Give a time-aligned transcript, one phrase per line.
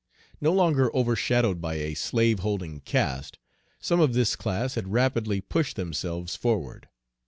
[0.41, 3.37] No longer overshadowed by a slaveholding caste,
[3.79, 6.89] some of this class had rapidly pushed themselves forward.